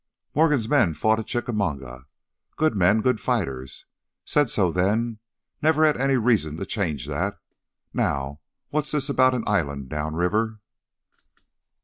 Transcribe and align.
"Morgan's 0.33 0.67
men 0.67 0.95
fought 0.95 1.19
at 1.19 1.27
Chickamauga... 1.27 2.07
good 2.55 2.75
men, 2.75 3.01
good 3.01 3.19
fighters. 3.19 3.85
Said 4.25 4.49
so 4.49 4.71
then, 4.71 5.19
never 5.61 5.85
had 5.85 5.95
any 5.95 6.17
reason 6.17 6.57
to 6.57 6.65
change 6.65 7.05
that. 7.05 7.37
Now 7.93 8.39
what's 8.69 8.89
this 8.89 9.09
about 9.09 9.35
an 9.35 9.43
island 9.45 9.89
downriver?" 9.89 10.59